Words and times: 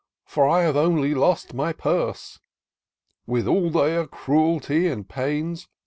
For 0.25 0.49
I 0.49 0.63
have 0.63 0.75
only 0.75 1.13
lost 1.13 1.53
my 1.53 1.73
piurse: 1.73 2.39
With 3.27 3.47
all 3.47 3.69
their 3.69 4.07
cruelty 4.07 4.87
and 4.87 5.07
pains. 5.07 5.67